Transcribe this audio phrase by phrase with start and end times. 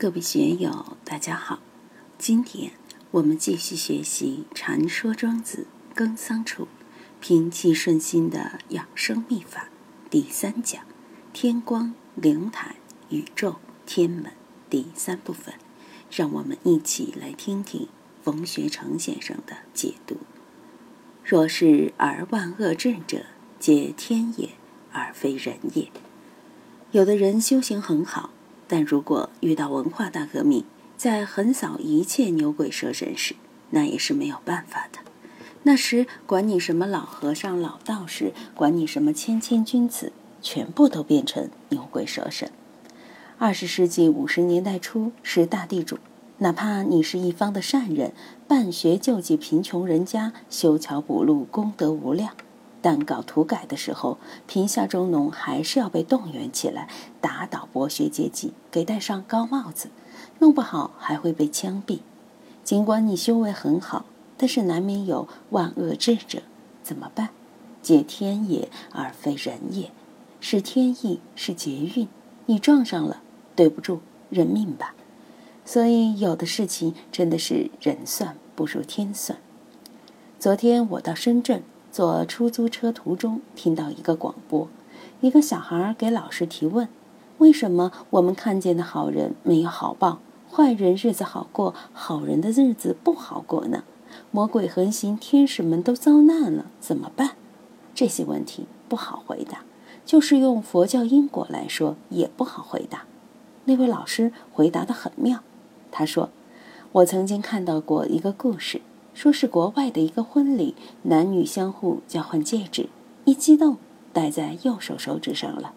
[0.00, 1.58] 各位学友，大家好！
[2.16, 2.72] 今天
[3.10, 6.68] 我们继续学习《禅说庄子·耕桑处
[7.20, 9.68] 平气顺心的养生秘法》
[10.08, 10.82] 第三讲
[11.34, 12.76] “天光、灵台、
[13.10, 14.32] 宇宙、天门”
[14.70, 15.52] 第三部分。
[16.10, 17.86] 让我们一起来听听
[18.22, 20.16] 冯学成先生的解读
[21.22, 23.26] ：“若是而万恶至者，
[23.58, 24.48] 皆天也，
[24.92, 25.92] 而非人也。”
[26.92, 28.30] 有的人修行很好。
[28.72, 30.64] 但如果遇到文化大革命，
[30.96, 33.34] 在横扫一切牛鬼蛇神时，
[33.70, 35.00] 那也是没有办法的。
[35.64, 42.52] 那时管你什么老和尚、老道士，管你什么谦谦君子，全部都变成牛鬼蛇神。
[43.38, 45.98] 二十世纪五十年代初是大地主，
[46.38, 48.12] 哪怕你是一方的善人，
[48.46, 52.34] 办学救济贫穷人家，修桥补路，功德无量。
[52.82, 56.88] 但搞土改的时候，贫下中农还是要被动员起来，
[57.20, 59.90] 打倒剥削阶级，给戴上高帽子，
[60.38, 61.98] 弄不好还会被枪毙。
[62.64, 64.04] 尽管你修为很好，
[64.36, 66.42] 但是难免有万恶之者，
[66.82, 67.30] 怎么办？
[67.82, 69.90] 借天也，而非人也，
[70.40, 72.08] 是天意，是劫运，
[72.46, 73.22] 你撞上了，
[73.54, 74.00] 对不住，
[74.30, 74.94] 认命吧。
[75.64, 79.38] 所以有的事情真的是人算不如天算。
[80.38, 81.62] 昨天我到深圳。
[81.92, 84.68] 坐出租车途中，听到一个广播，
[85.20, 86.88] 一个小孩给老师提问
[87.38, 93.82] ：“为什么我们看见的好人没有好报，坏人日子好过，好人的日子不好过呢？
[94.30, 97.32] 魔鬼横行，天使们都遭难了，怎么办？”
[97.92, 99.64] 这些问题不好回答，
[100.06, 103.04] 就是用佛教因果来说也不好回答。
[103.64, 105.40] 那位老师回答的很妙，
[105.90, 106.30] 他说
[106.92, 108.80] ：“我曾经看到过一个故事。”
[109.14, 112.88] 说是国外的一个婚礼，男女相互交换戒指，
[113.24, 113.76] 一激动
[114.12, 115.72] 戴在右手手指上了。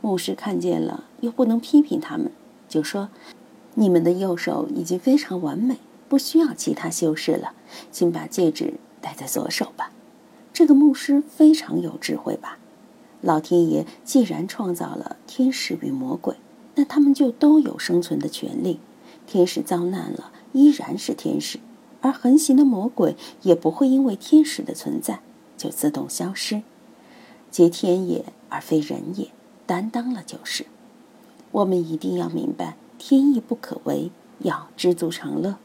[0.00, 2.30] 牧师看见了，又不能批评他们，
[2.68, 3.08] 就说
[3.74, 7.54] ：“你们的右手已经非常完美，不需要其他修饰了，
[7.90, 9.90] 请把戒指戴在左手吧。”
[10.52, 12.58] 这个牧师非常有智慧吧？
[13.22, 16.36] 老天爷既然创造了天使与魔鬼，
[16.74, 18.78] 那他们就都有生存的权利。
[19.26, 21.58] 天使遭难了，依然是天使。
[22.04, 25.20] 而横行的魔鬼也不会因为天使的存在
[25.56, 26.60] 就自动消失，
[27.50, 29.28] 皆天也而非人也，
[29.64, 30.66] 担当了就是。
[31.50, 34.10] 我们一定要明白，天意不可违，
[34.40, 35.56] 要知足常乐。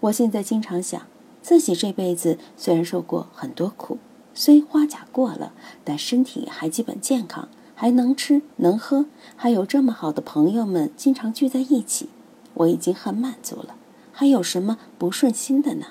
[0.00, 1.02] 我现在经常想，
[1.42, 3.98] 自己这辈子虽然受过很多苦，
[4.34, 5.52] 虽花甲过了，
[5.84, 9.06] 但身体还基本健康，还能吃能喝，
[9.36, 12.08] 还有这么好的朋友们经常聚在一起，
[12.54, 13.76] 我已经很满足了。
[14.18, 15.86] 还有什么不顺心的呢？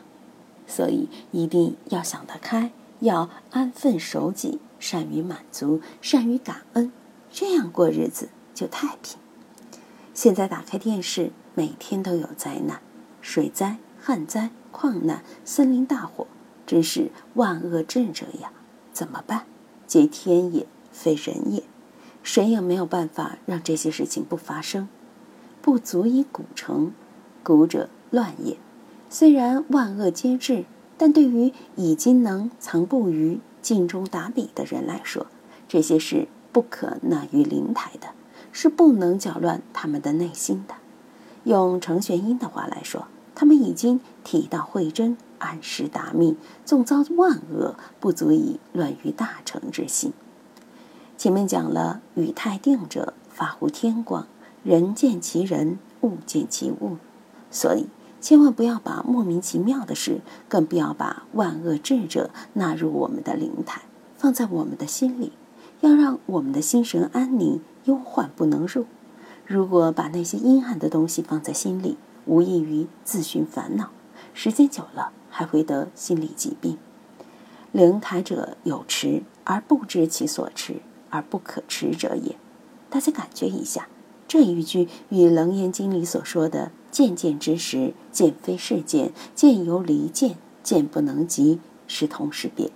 [0.67, 6.91] 所以一定要想得开，要安分守己，善于满足，善于感恩，
[7.31, 9.17] 这样过日子就太平。
[10.13, 12.81] 现在打开电视，每天都有灾难：
[13.21, 16.27] 水灾、旱灾、矿难、森林大火，
[16.65, 18.51] 真是万恶至者呀！
[18.91, 19.45] 怎么办？
[19.87, 21.63] 皆天也，非人也。
[22.23, 24.89] 谁也没有办法让这些事情不发生，
[25.61, 26.91] 不足以古成，
[27.41, 27.89] 古者。
[28.09, 28.57] 乱也，
[29.09, 30.65] 虽然万恶皆至，
[30.97, 35.27] 但对于已经能藏不于镜中打笔的人来说，
[35.67, 38.07] 这些是不可纳于灵台的，
[38.51, 40.75] 是不能搅乱他们的内心的。
[41.43, 50.13] 用程玄英的话来说，他们已经体道慧真，按时达命，纵遭万恶，不足以乱于大成之心。
[51.17, 54.27] 前面讲了，语太定者，法乎天光，
[54.63, 56.97] 人见其人，物见其物，
[57.51, 57.87] 所以。
[58.19, 63.81] 千万不要把莫名其妙的事，更不要把万恶智者纳入我们的灵台，
[64.17, 65.31] 放在我们的心里，
[65.81, 68.85] 要让我们的心神安宁，忧患不能入。
[69.45, 73.91] 如果把那些阴暗的东西放在心里，无异于自寻烦恼，
[74.33, 76.77] 时间久了还会得心理疾病。
[77.71, 82.35] 灵台者有持而不知其所持而不可持者也。
[82.89, 83.87] 大家感觉一下。
[84.27, 92.71] 这一句与《楞严经》里所说的“见见之时，见非是见，见犹离见，见不能及”是同是别。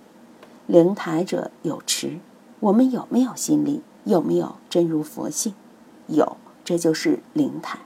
[0.66, 2.18] 灵台者有持，
[2.60, 3.82] 我们有没有心力？
[4.04, 5.54] 有没有真如佛性？
[6.06, 7.78] 有，这就是灵台。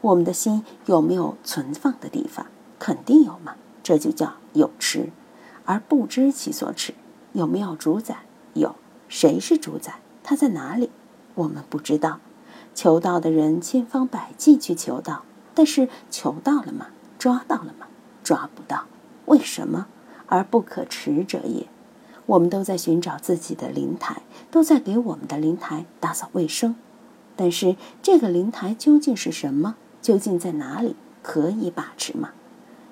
[0.00, 2.46] 我们的心有没有存放的地方？
[2.78, 5.10] 肯定有嘛，这就叫有持。
[5.64, 6.92] 而不知其所持，
[7.32, 8.24] 有没有主宰？
[8.54, 8.74] 有，
[9.08, 10.00] 谁是主宰？
[10.24, 10.90] 他在哪里？
[11.34, 12.18] 我们不知道。
[12.74, 16.88] 求道的人千方百计去求道，但是求到了吗？
[17.18, 17.86] 抓到了吗？
[18.22, 18.86] 抓不到。
[19.26, 19.86] 为什么？
[20.26, 21.66] 而不可持者也。
[22.26, 26.76] 我们都在寻找自己的灵台，都在给我们的灵台打扫卫生，
[27.36, 29.76] 但是这个灵台究竟是什么？
[30.00, 30.96] 究竟在哪里？
[31.22, 32.30] 可以把持吗？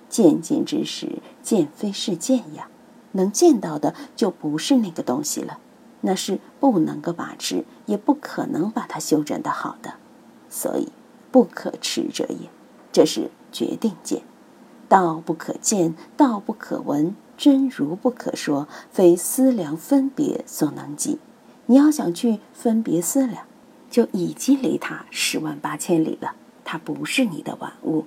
[0.08, 2.68] 见见之时，见非是见呀。
[3.12, 5.58] 能见到的就不是那个东西了，
[6.02, 9.94] 那是不能够把持，也不可能把它修整的好的。
[10.48, 10.92] 所以，
[11.30, 12.48] 不可持者也，
[12.92, 14.22] 这是决定见。
[14.88, 21.18] 道不可见，道不可闻，真如不可说，非思量分别所能及。
[21.66, 23.44] 你要想去分别思量，
[23.88, 26.34] 就已经离他十万八千里了。
[26.64, 28.06] 他不是你的玩物。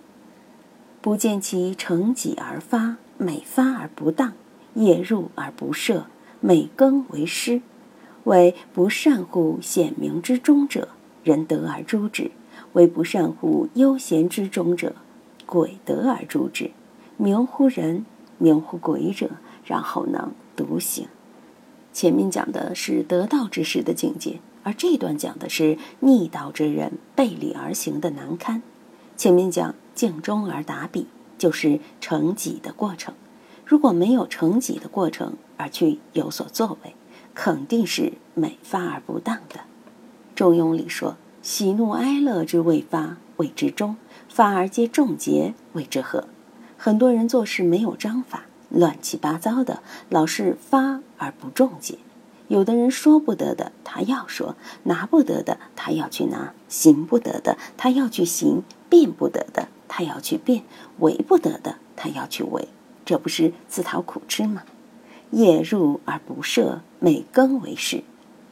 [1.01, 4.33] 不见其成己而发，每发而不当，
[4.73, 6.03] 夜入而不赦，
[6.41, 7.61] 每更为失，
[8.25, 10.89] 为不善乎显明之中者，
[11.23, 12.31] 人得而诛之；
[12.73, 14.95] 为不善乎悠闲之中者，
[15.45, 16.71] 鬼得而诛之。
[17.17, 18.05] 明乎人，
[18.37, 19.31] 明乎鬼者，
[19.65, 21.07] 然后能独行。
[21.91, 28.61] 前面讲的是得道之士的境界，而这段讲的是逆道之人背离而行的难堪。
[29.15, 29.73] 前面讲。
[29.95, 31.05] 敬中而达彼，
[31.37, 33.13] 就是成己的过程。
[33.63, 36.95] 如果没有成己的过程而去有所作为，
[37.35, 39.59] 肯定是美发而不当的。
[40.33, 43.95] 中庸里说：“喜怒哀乐之未发，谓之中；
[44.29, 46.29] 发而皆众结，谓之和。”
[46.77, 51.97] 很多人做事没有章法，乱七八糟的，老是发而不众结。
[52.47, 59.67] 有的人说不得的，他要说；拿不得的，他要去拿；行不得的，他要去行；变不得的。
[59.89, 60.63] 他要去变，
[60.99, 62.69] 为不得的，他要去为，
[63.03, 64.63] 这不是自讨苦吃吗？
[65.31, 68.03] 业入而不赦，每更为事，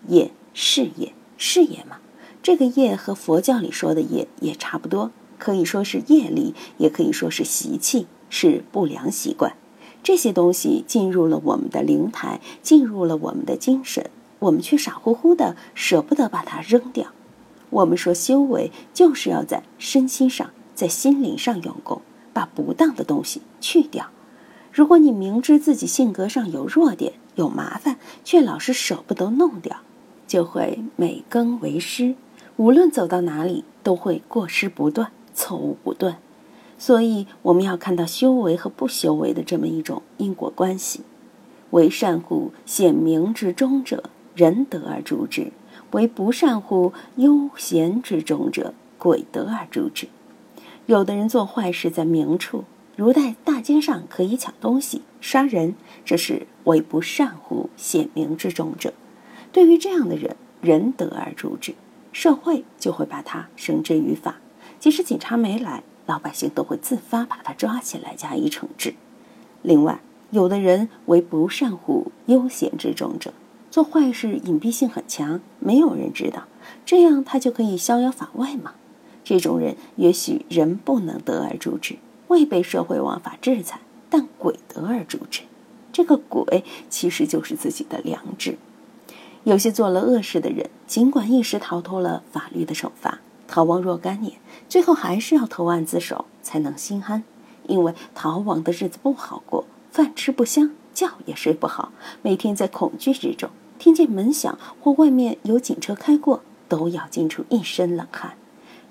[0.08, 1.98] 业是也，是也嘛。
[2.44, 9.54] 这个业和佛教里说的业也差不多，可以说是业力，也可以说是习气，是不良习惯。
[10.02, 14.10] 这些东西进入了我们的灵台，进入了我们的精神，
[14.40, 17.08] 我们却傻乎乎的舍不得把它扔掉。
[17.70, 20.50] 我们说修为，就是要在身心上。
[20.74, 22.02] 在心灵上用功，
[22.34, 24.10] 把不当的东西去掉。
[24.72, 29.82] 如果你明知自己性格上有弱点、有麻烦，却老是舍不得弄掉，
[30.28, 32.16] 就会每更为失。
[32.57, 36.18] 无论走到哪里，都会过失不断、错误不断。
[36.77, 41.01] 所以，我们要看到修为和不修为的这么一种因果关系。
[41.71, 44.03] 为善乎显明之中者，
[44.36, 45.51] 人得而诛之；
[45.92, 50.07] 为不善乎悠闲之中者，鬼得而诛之。
[50.88, 52.65] 有的人做坏事在明处，
[52.98, 58.94] 如在大街上可以抢东西、杀人，这是为不善乎显明之中者。
[59.53, 61.74] 对于这样的人，人得而诛之，
[62.12, 64.38] 社会就会把他绳之于法。
[64.80, 68.96] 即使警察没来，老百姓都会自发把他抓起来加以惩治。
[69.62, 70.00] 另外，
[70.31, 73.34] 有的人为不善乎悠闲之中者，
[73.69, 76.44] 做坏事隐蔽性很强，没有人知道，
[76.86, 78.74] 这样他就可以逍遥法外吗？
[79.24, 81.98] 这种人也许人不能得而诛之，
[82.28, 83.80] 未被社会王法制裁，
[84.10, 85.42] 但鬼得而诛之。
[85.94, 88.58] 这个鬼其实就是自己的良知。
[89.44, 94.34] 有些做了恶事的人，尽管一时逃脱了法律的惩罚，逃亡若干年，
[94.68, 97.24] 最后还是要投案自首才能心安，
[97.66, 103.50] 因为逃亡的日子不好过，饭吃不香，觉也睡不好，每天在恐惧之中，
[103.80, 108.34] 听见门响或外面有警车开过，都要惊出一身冷汗。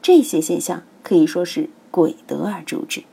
[0.01, 3.05] 这些现象可以说是鬼得而诛之，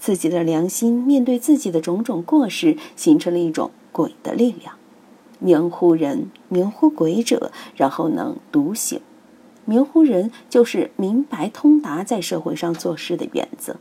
[0.00, 4.74] 自己的良心面对自己的种种过失，形成了一种鬼的力量。
[5.38, 9.00] 明乎人，明乎鬼者，然后能独行。
[9.64, 13.76] 明乎人就是明白通达在社会上做事的原则，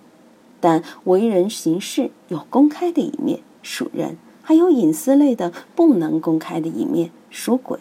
[0.60, 7.80] 但为人行事有公开的一面，属人；还有隐私类的不能公开的一面，属鬼；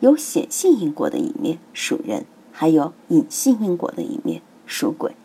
[0.00, 2.24] 有显性因果的一面，属人。
[2.54, 5.16] 还有隐性因果的一面，属鬼，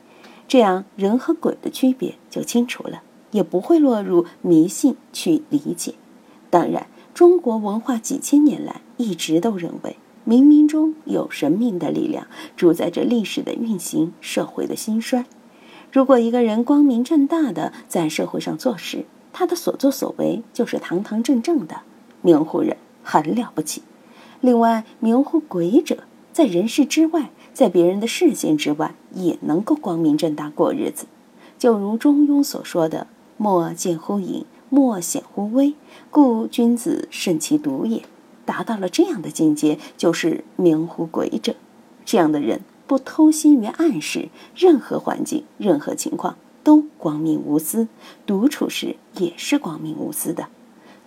[0.47, 5.95] 这样人和鬼的区别就清楚了，也不会落入迷信去理解。
[6.49, 6.87] 当然，
[7.17, 15.25] 中国文化几千年来一直都认为冥冥中有神明的力量主宰着历史的运行、社会的兴衰。
[15.91, 21.81] 如果一个人光明正大的在社会上做事，他的所作所为就是堂堂正正的，
[22.21, 23.81] 明乎人很了不起。
[24.39, 26.03] 另外，明乎鬼者。
[26.31, 31.07] 在人世之外，在别人的视线之外，也能够光明正大过日子。
[31.57, 33.07] 就如中庸所说的
[33.38, 35.75] “莫见乎隐，莫显乎微，
[36.09, 38.03] 故君子慎其独也”。
[38.45, 41.55] 达到了这样的境界，就是明乎鬼者。
[42.05, 47.89] 这样的人不偷心于暗室，任何环境、任何情况都光明无私，
[48.25, 50.47] 独处时也是光明无私的。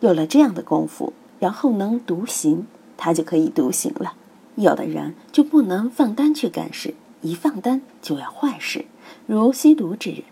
[0.01, 2.67] 有了这样的功夫，然后能独行，
[2.99, 4.13] 他就可以独行了。
[4.57, 8.85] 有的人就不能放单去干事，一放单就要坏事，
[9.27, 10.25] 如吸毒之人，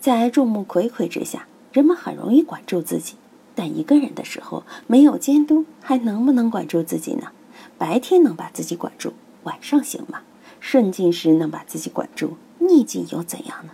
[0.00, 3.16] 在众目睽睽之下，人们很容易管住自己。
[3.54, 7.32] 但一个人的时候，没有监督，还能不能管住自己呢？
[7.76, 10.22] 白天能把自己管住，晚上行吗？
[10.58, 13.72] 顺境时能把自己管住，逆境又怎样呢？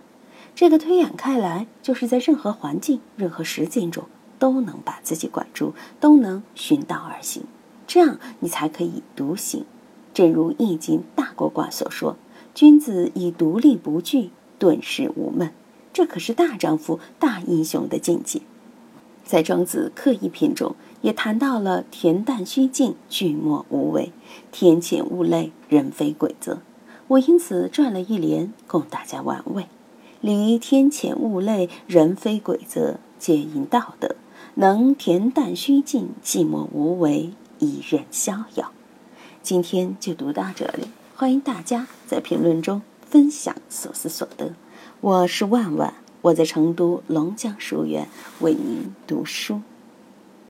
[0.57, 4.07] 这个推演开来，就是在任何环境、任何时间中，
[4.41, 7.45] 都能把自己管住，都能循道而行，
[7.87, 9.65] 这样你才可以独行。
[10.13, 12.17] 正如《易经》大垛卦所说
[12.53, 15.53] ：“君子以独立不惧，顿时无闷。”
[15.93, 18.41] 这可是大丈夫、大英雄的境界。
[19.25, 24.11] 在《庄子·刻意篇》中，也谈到了“恬淡虚静，寂寞无为；
[24.51, 26.59] 天谴物类，人非鬼则。”
[27.09, 29.67] 我因此转了一联，供大家玩味。
[30.21, 34.17] 离天谴物类，人非鬼则，皆因道德。
[34.55, 38.73] 能恬淡虚静，寂寞无为，一人逍遥。
[39.43, 44.55] 今天就读到这里，欢迎大家在评论中分享所思所得。
[45.03, 48.07] 我是万万，我在成都龙江书院
[48.39, 49.61] 为您读书。